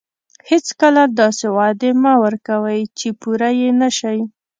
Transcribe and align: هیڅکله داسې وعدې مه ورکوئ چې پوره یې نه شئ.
هیڅکله 0.49 1.03
داسې 1.19 1.45
وعدې 1.57 1.91
مه 2.03 2.13
ورکوئ 2.23 2.81
چې 2.97 3.07
پوره 3.19 3.49
یې 3.59 3.69
نه 3.81 3.89
شئ. 3.97 4.19